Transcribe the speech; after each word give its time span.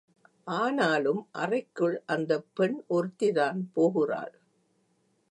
ஆனாலும் 0.53 1.27
அறைக்குள் 1.31 2.03
அந்தப் 2.05 2.47
பெண் 2.53 2.83
ஒருத்திதான் 2.89 3.59
போகிறாள். 3.73 4.33